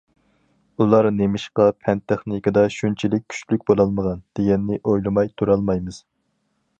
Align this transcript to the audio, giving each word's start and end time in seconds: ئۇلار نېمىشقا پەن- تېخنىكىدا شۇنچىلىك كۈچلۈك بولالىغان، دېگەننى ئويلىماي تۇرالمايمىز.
ئۇلار 0.83 1.07
نېمىشقا 1.17 1.67
پەن- 1.83 2.01
تېخنىكىدا 2.11 2.63
شۇنچىلىك 2.77 3.27
كۈچلۈك 3.33 3.67
بولالىغان، 3.69 4.25
دېگەننى 4.39 4.81
ئويلىماي 4.83 5.31
تۇرالمايمىز. 5.43 6.01